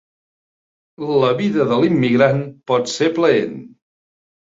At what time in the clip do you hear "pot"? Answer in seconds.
2.73-2.89